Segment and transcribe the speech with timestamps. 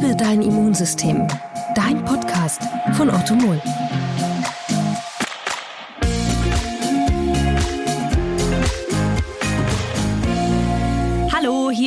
[0.00, 1.26] Liebe dein Immunsystem.
[1.74, 2.62] Dein Podcast
[2.92, 3.60] von Otto Moll.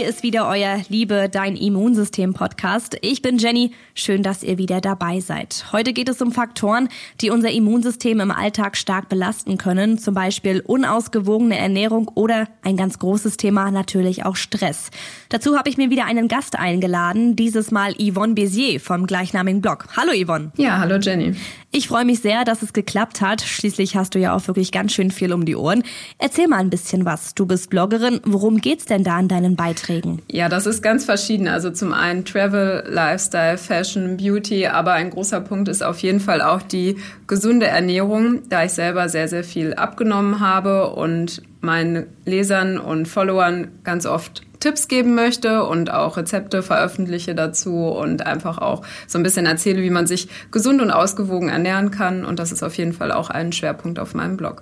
[0.01, 2.97] Hier ist wieder euer Liebe Dein Immunsystem Podcast.
[3.01, 3.71] Ich bin Jenny.
[3.93, 5.65] Schön, dass ihr wieder dabei seid.
[5.71, 6.89] Heute geht es um Faktoren,
[7.21, 9.99] die unser Immunsystem im Alltag stark belasten können.
[9.99, 14.89] Zum Beispiel unausgewogene Ernährung oder ein ganz großes Thema natürlich auch Stress.
[15.29, 17.35] Dazu habe ich mir wieder einen Gast eingeladen.
[17.35, 19.85] Dieses Mal Yvonne Bézier vom gleichnamigen Blog.
[19.95, 20.51] Hallo Yvonne.
[20.57, 21.35] Ja, hallo Jenny.
[21.73, 23.41] Ich freue mich sehr, dass es geklappt hat.
[23.41, 25.83] Schließlich hast du ja auch wirklich ganz schön viel um die Ohren.
[26.17, 27.35] Erzähl mal ein bisschen was.
[27.35, 28.19] Du bist Bloggerin.
[28.25, 29.90] Worum geht's denn da in deinen Beiträgen?
[30.29, 31.47] Ja, das ist ganz verschieden.
[31.47, 36.41] Also zum einen Travel, Lifestyle, Fashion, Beauty, aber ein großer Punkt ist auf jeden Fall
[36.41, 42.79] auch die gesunde Ernährung, da ich selber sehr, sehr viel abgenommen habe und meinen Lesern
[42.79, 48.83] und Followern ganz oft Tipps geben möchte und auch Rezepte veröffentliche dazu und einfach auch
[49.07, 52.23] so ein bisschen erzähle, wie man sich gesund und ausgewogen ernähren kann.
[52.23, 54.61] Und das ist auf jeden Fall auch ein Schwerpunkt auf meinem Blog.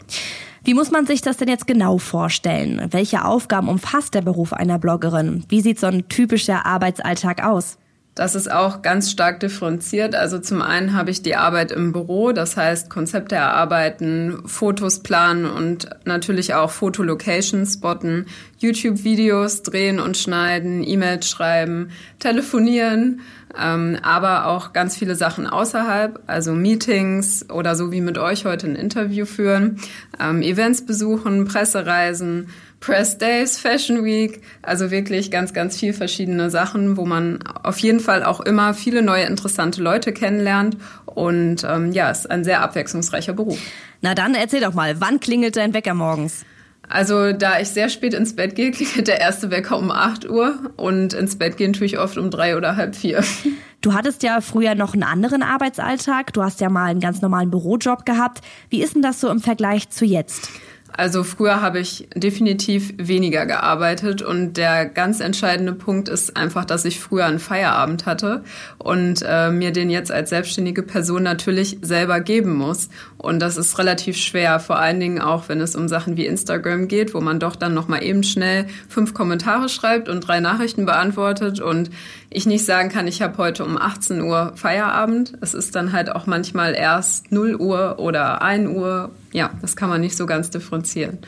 [0.64, 2.88] Wie muss man sich das denn jetzt genau vorstellen?
[2.92, 5.46] Welche Aufgaben umfasst der Beruf einer Bloggerin?
[5.48, 7.78] Wie sieht so ein typischer Arbeitsalltag aus?
[8.20, 10.14] Das ist auch ganz stark differenziert.
[10.14, 15.46] Also zum einen habe ich die Arbeit im Büro, das heißt Konzepte erarbeiten, Fotos planen
[15.46, 18.26] und natürlich auch Fotolocations spotten,
[18.58, 23.22] YouTube-Videos drehen und schneiden, E-Mails schreiben, telefonieren,
[23.58, 28.68] ähm, aber auch ganz viele Sachen außerhalb, also Meetings oder so wie mit euch heute
[28.68, 29.80] ein Interview führen,
[30.20, 36.96] ähm, Events besuchen, Pressereisen, Press Days, Fashion Week, also wirklich ganz, ganz viel verschiedene Sachen,
[36.98, 40.78] wo man auf jeden Fall auch immer viele neue interessante Leute kennenlernt.
[41.06, 43.60] Und ähm, ja, es ist ein sehr abwechslungsreicher Beruf.
[44.02, 46.46] Na dann erzähl doch mal, wann klingelt dein Wecker morgens?
[46.88, 50.72] Also da ich sehr spät ins Bett gehe, klingelt der erste Wecker um 8 Uhr
[50.78, 53.24] und ins Bett gehen tue ich oft um drei oder halb vier.
[53.82, 56.34] Du hattest ja früher noch einen anderen Arbeitsalltag.
[56.34, 58.42] Du hast ja mal einen ganz normalen Bürojob gehabt.
[58.70, 60.50] Wie ist denn das so im Vergleich zu jetzt?
[61.00, 66.84] Also früher habe ich definitiv weniger gearbeitet und der ganz entscheidende Punkt ist einfach, dass
[66.84, 68.44] ich früher einen Feierabend hatte
[68.80, 72.90] und äh, mir den jetzt als selbstständige Person natürlich selber geben muss.
[73.18, 76.90] Und das ist relativ schwer, vor allen Dingen auch, wenn es um Sachen wie Instagram
[76.90, 80.86] geht, wo man doch dann noch mal eben schnell fünf Kommentare schreibt und drei Nachrichten
[80.86, 81.92] beantwortet und
[82.30, 85.34] ich nicht sagen kann, ich habe heute um 18 Uhr Feierabend.
[85.42, 89.12] Es ist dann halt auch manchmal erst 0 Uhr oder 1 Uhr.
[89.32, 91.20] Ja, das kann man nicht so ganz differenzieren.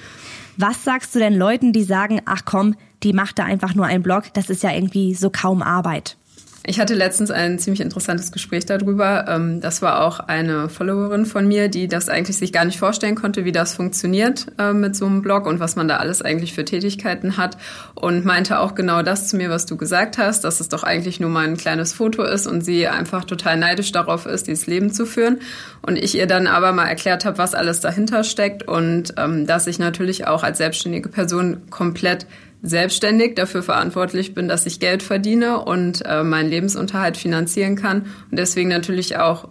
[0.57, 4.03] Was sagst du denn Leuten, die sagen, ach komm, die macht da einfach nur einen
[4.03, 6.17] Blog, das ist ja irgendwie so kaum Arbeit?
[6.63, 9.25] Ich hatte letztens ein ziemlich interessantes Gespräch darüber.
[9.27, 13.15] Ähm, das war auch eine Followerin von mir, die das eigentlich sich gar nicht vorstellen
[13.15, 16.53] konnte, wie das funktioniert äh, mit so einem Blog und was man da alles eigentlich
[16.53, 17.57] für Tätigkeiten hat
[17.95, 21.19] und meinte auch genau das zu mir, was du gesagt hast, dass es doch eigentlich
[21.19, 24.93] nur mal ein kleines Foto ist und sie einfach total neidisch darauf ist, dieses Leben
[24.93, 25.39] zu führen.
[25.81, 29.65] Und ich ihr dann aber mal erklärt habe, was alles dahinter steckt und ähm, dass
[29.65, 32.27] ich natürlich auch als selbstständige Person komplett
[32.61, 38.03] selbstständig dafür verantwortlich bin, dass ich Geld verdiene und äh, meinen Lebensunterhalt finanzieren kann.
[38.29, 39.47] Und deswegen natürlich auch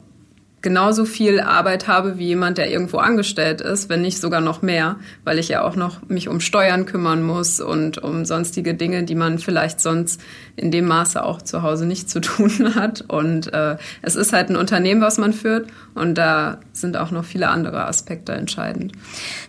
[0.63, 4.97] genauso viel Arbeit habe wie jemand, der irgendwo angestellt ist, wenn nicht sogar noch mehr,
[5.25, 9.15] weil ich ja auch noch mich um Steuern kümmern muss und um sonstige Dinge, die
[9.15, 10.21] man vielleicht sonst
[10.57, 13.05] in dem Maße auch zu Hause nicht zu tun hat.
[13.09, 17.25] Und äh, es ist halt ein Unternehmen, was man führt und da sind auch noch
[17.25, 18.93] viele andere Aspekte entscheidend.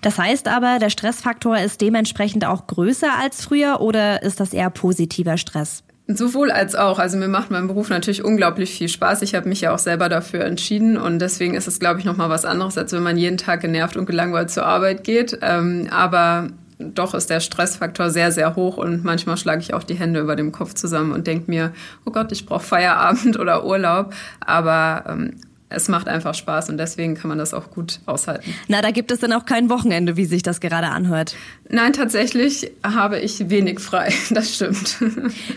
[0.01, 4.69] Das heißt aber, der Stressfaktor ist dementsprechend auch größer als früher oder ist das eher
[4.69, 5.83] positiver Stress?
[6.16, 6.99] Sowohl als auch.
[6.99, 9.22] Also mir macht mein Beruf natürlich unglaublich viel Spaß.
[9.22, 12.17] Ich habe mich ja auch selber dafür entschieden und deswegen ist es, glaube ich, noch
[12.17, 15.38] mal was anderes, als wenn man jeden Tag genervt und gelangweilt zur Arbeit geht.
[15.41, 19.95] Ähm, aber doch ist der Stressfaktor sehr, sehr hoch und manchmal schlage ich auch die
[19.95, 21.73] Hände über dem Kopf zusammen und denke mir,
[22.05, 24.13] oh Gott, ich brauche Feierabend oder Urlaub.
[24.39, 25.35] Aber ähm,
[25.71, 28.53] es macht einfach Spaß und deswegen kann man das auch gut aushalten.
[28.67, 31.35] Na, da gibt es dann auch kein Wochenende, wie sich das gerade anhört.
[31.69, 34.13] Nein, tatsächlich habe ich wenig frei.
[34.31, 34.97] Das stimmt.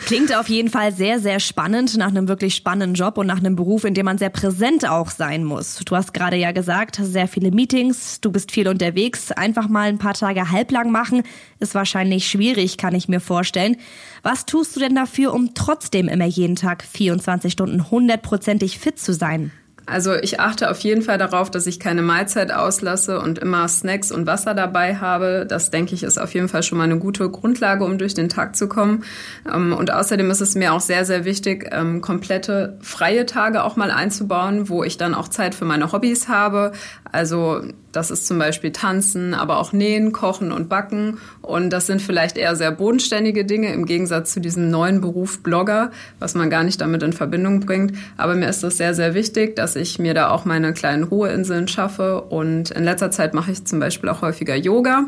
[0.04, 3.54] Klingt auf jeden Fall sehr, sehr spannend nach einem wirklich spannenden Job und nach einem
[3.54, 5.76] Beruf, in dem man sehr präsent auch sein muss.
[5.84, 9.30] Du hast gerade ja gesagt, sehr viele Meetings, du bist viel unterwegs.
[9.30, 11.22] Einfach mal ein paar Tage halblang machen
[11.60, 13.76] ist wahrscheinlich schwierig, kann ich mir vorstellen.
[14.22, 19.12] Was tust du denn dafür, um trotzdem immer jeden Tag 24 Stunden hundertprozentig fit zu
[19.12, 19.52] sein?
[19.86, 24.10] Also ich achte auf jeden Fall darauf, dass ich keine Mahlzeit auslasse und immer Snacks
[24.10, 25.46] und Wasser dabei habe.
[25.48, 28.28] Das denke ich ist auf jeden Fall schon mal eine gute Grundlage, um durch den
[28.28, 29.04] Tag zu kommen.
[29.52, 33.76] Ähm, und außerdem ist es mir auch sehr, sehr wichtig, ähm, komplette freie Tage auch
[33.76, 36.72] mal einzubauen, wo ich dann auch Zeit für meine Hobbys habe.
[37.14, 37.60] Also
[37.92, 41.18] das ist zum Beispiel Tanzen, aber auch Nähen, Kochen und Backen.
[41.42, 45.92] Und das sind vielleicht eher sehr bodenständige Dinge im Gegensatz zu diesem neuen Beruf Blogger,
[46.18, 47.92] was man gar nicht damit in Verbindung bringt.
[48.16, 51.68] Aber mir ist das sehr, sehr wichtig, dass ich mir da auch meine kleinen Ruheinseln
[51.68, 52.20] schaffe.
[52.20, 55.04] Und in letzter Zeit mache ich zum Beispiel auch häufiger Yoga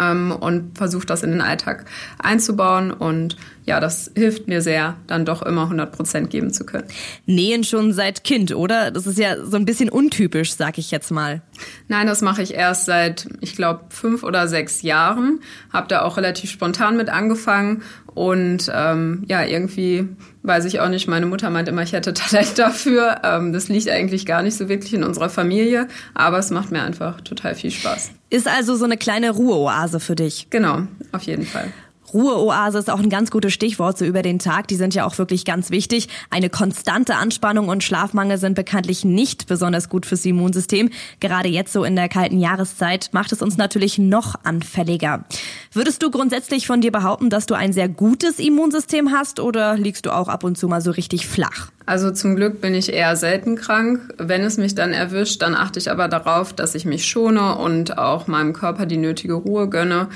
[0.00, 1.84] ähm, und versuche das in den Alltag
[2.18, 2.90] einzubauen.
[2.90, 6.86] Und ja, das hilft mir sehr, dann doch immer 100 Prozent geben zu können.
[7.26, 8.90] Nähen schon seit Kind, oder?
[8.90, 11.42] Das ist ja so ein bisschen untypisch, sag ich jetzt mal.
[11.88, 15.40] Nein, das mache ich erst seit, ich glaube, fünf oder sechs Jahren.
[15.72, 17.82] Habe da auch relativ spontan mit angefangen
[18.14, 20.08] und ähm, ja, irgendwie
[20.42, 23.20] weiß ich auch nicht, meine Mutter meint immer, ich hätte Talent dafür.
[23.22, 26.82] Ähm, das liegt eigentlich gar nicht so wirklich in unserer Familie, aber es macht mir
[26.82, 28.12] einfach total viel Spaß.
[28.30, 30.46] Ist also so eine kleine Ruheoase für dich.
[30.50, 30.82] Genau,
[31.12, 31.72] auf jeden Fall.
[32.12, 34.68] Ruheoase ist auch ein ganz gutes Stichwort so über den Tag.
[34.68, 36.08] Die sind ja auch wirklich ganz wichtig.
[36.30, 40.90] Eine konstante Anspannung und Schlafmangel sind bekanntlich nicht besonders gut fürs Immunsystem.
[41.20, 45.24] Gerade jetzt so in der kalten Jahreszeit macht es uns natürlich noch anfälliger.
[45.72, 50.06] Würdest du grundsätzlich von dir behaupten, dass du ein sehr gutes Immunsystem hast oder liegst
[50.06, 51.70] du auch ab und zu mal so richtig flach?
[51.86, 54.14] Also zum Glück bin ich eher selten krank.
[54.16, 57.98] Wenn es mich dann erwischt, dann achte ich aber darauf, dass ich mich schone und
[57.98, 60.08] auch meinem Körper die nötige Ruhe gönne.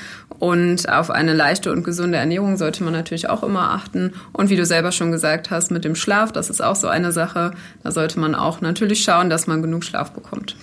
[0.44, 4.12] Und auf eine leichte und gesunde Ernährung sollte man natürlich auch immer achten.
[4.35, 7.12] Und wie du selber schon gesagt hast, mit dem Schlaf, das ist auch so eine
[7.12, 7.52] Sache.
[7.82, 10.55] Da sollte man auch natürlich schauen, dass man genug Schlaf bekommt.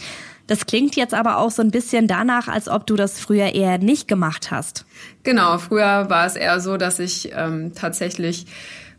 [0.45, 3.80] Das klingt jetzt aber auch so ein bisschen danach, als ob du das früher eher
[3.80, 4.86] nicht gemacht hast.
[5.24, 8.45] Genau, früher war es eher so, dass ich ähm, tatsächlich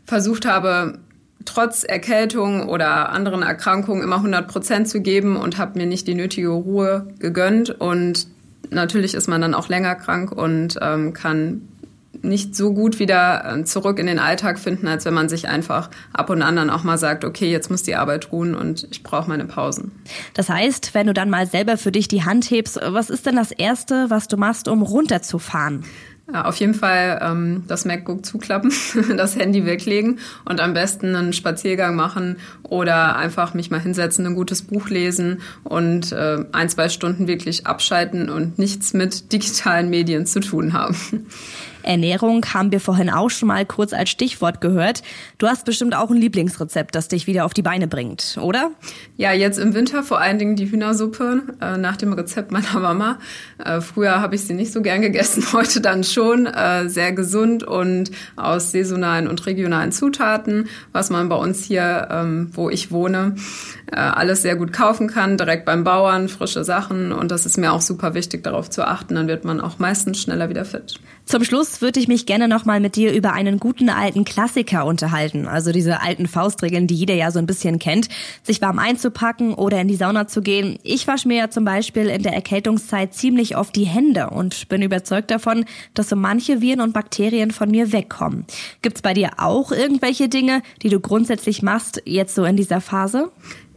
[0.03, 0.99] versucht habe,
[1.45, 6.15] trotz Erkältung oder anderen Erkrankungen immer 100 Prozent zu geben und habe mir nicht die
[6.15, 7.69] nötige Ruhe gegönnt.
[7.69, 8.27] Und
[8.73, 11.67] natürlich ist man dann auch länger krank und ähm, kann
[12.21, 15.89] nicht so gut wieder äh, zurück in den Alltag finden, als wenn man sich einfach
[16.13, 19.03] ab und an dann auch mal sagt, okay, jetzt muss die Arbeit ruhen und ich
[19.03, 19.91] brauche meine Pausen.
[20.33, 23.35] Das heißt, wenn du dann mal selber für dich die Hand hebst, was ist denn
[23.35, 25.83] das Erste, was du machst, um runterzufahren?
[26.31, 28.71] Auf jeden Fall ähm, das MacBook zuklappen,
[29.17, 34.35] das Handy weglegen und am besten einen Spaziergang machen oder einfach mich mal hinsetzen, ein
[34.35, 40.25] gutes Buch lesen und äh, ein, zwei Stunden wirklich abschalten und nichts mit digitalen Medien
[40.25, 40.95] zu tun haben.
[41.83, 45.03] Ernährung haben wir vorhin auch schon mal kurz als Stichwort gehört.
[45.37, 48.71] Du hast bestimmt auch ein Lieblingsrezept, das dich wieder auf die Beine bringt, oder?
[49.17, 53.19] Ja, jetzt im Winter vor allen Dingen die Hühnersuppe äh, nach dem Rezept meiner Mama.
[53.63, 56.45] Äh, früher habe ich sie nicht so gern gegessen, heute dann schon.
[56.45, 62.49] Äh, sehr gesund und aus saisonalen und regionalen Zutaten, was man bei uns hier, ähm,
[62.53, 63.35] wo ich wohne,
[63.91, 67.11] äh, alles sehr gut kaufen kann, direkt beim Bauern, frische Sachen.
[67.11, 69.15] Und das ist mir auch super wichtig, darauf zu achten.
[69.15, 70.99] Dann wird man auch meistens schneller wieder fit.
[71.25, 71.43] Zum
[71.73, 75.47] Schluss würde ich mich gerne nochmal mit dir über einen guten alten Klassiker unterhalten.
[75.47, 78.09] Also diese alten Faustregeln, die jeder ja so ein bisschen kennt.
[78.43, 80.77] Sich warm einzupacken oder in die Sauna zu gehen.
[80.83, 84.83] Ich wasche mir ja zum Beispiel in der Erkältungszeit ziemlich oft die Hände und bin
[84.83, 85.65] überzeugt davon,
[85.95, 88.45] dass so manche Viren und Bakterien von mir wegkommen.
[88.81, 93.31] Gibt's bei dir auch irgendwelche Dinge, die du grundsätzlich machst, jetzt so in dieser Phase?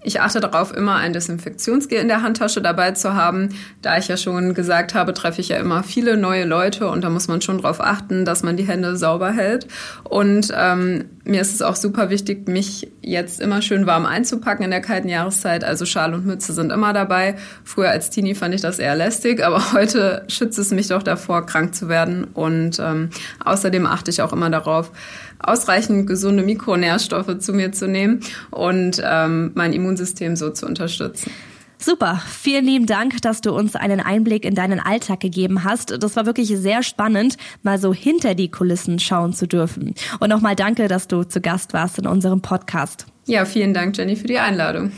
[0.06, 3.48] Ich achte darauf, immer ein Desinfektionsgel in der Handtasche dabei zu haben.
[3.82, 7.10] Da ich ja schon gesagt habe, treffe ich ja immer viele neue Leute und da
[7.10, 9.66] muss man schon darauf achten, dass man die Hände sauber hält.
[10.04, 14.70] Und ähm, mir ist es auch super wichtig, mich jetzt immer schön warm einzupacken in
[14.70, 15.64] der kalten Jahreszeit.
[15.64, 17.36] Also Schal und Mütze sind immer dabei.
[17.64, 21.44] Früher als Teenie fand ich das eher lästig, aber heute schützt es mich doch davor,
[21.44, 22.24] krank zu werden.
[22.24, 23.10] Und ähm,
[23.44, 24.92] außerdem achte ich auch immer darauf,
[25.38, 31.30] ausreichend gesunde Mikronährstoffe zu mir zu nehmen und ähm, mein Immunsystem so zu unterstützen.
[31.78, 36.02] Super, vielen lieben Dank, dass du uns einen Einblick in deinen Alltag gegeben hast.
[36.02, 39.94] Das war wirklich sehr spannend, mal so hinter die Kulissen schauen zu dürfen.
[40.18, 43.06] Und nochmal danke, dass du zu Gast warst in unserem Podcast.
[43.26, 44.92] Ja, vielen Dank, Jenny, für die Einladung.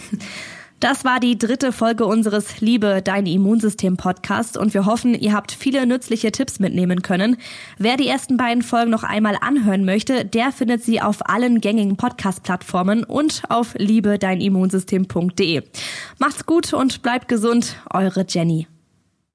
[0.80, 5.50] Das war die dritte Folge unseres Liebe Dein Immunsystem Podcast und wir hoffen, ihr habt
[5.50, 7.36] viele nützliche Tipps mitnehmen können.
[7.78, 11.96] Wer die ersten beiden Folgen noch einmal anhören möchte, der findet sie auf allen gängigen
[11.96, 15.62] Podcast-Plattformen und auf liebedeinimmunsystem.de.
[16.18, 18.68] Macht's gut und bleibt gesund, eure Jenny.